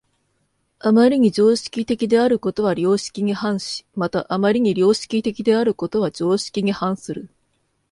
[0.79, 7.29] 余りに常識的であることは良識に反し、また余りに良識的であることは常識に反する。